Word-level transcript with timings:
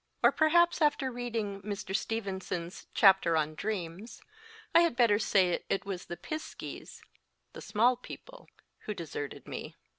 Or 0.23 0.31
perhaps 0.31 0.81
after 0.81 1.11
reading 1.11 1.61
Mr. 1.61 1.95
Steven 1.95 2.41
son 2.41 2.65
s 2.65 2.87
Chapter 2.95 3.37
on 3.37 3.53
Dreams, 3.53 4.19
I 4.73 4.79
had 4.79 4.95
better 4.95 5.19
say 5.19 5.61
it 5.69 5.85
was 5.85 6.05
the 6.05 6.17
Piskies 6.17 7.03
the 7.53 7.61
Small 7.61 7.97
People 7.97 8.49
who 8.87 8.95
deserted 8.95 9.47
me. 9.47 9.75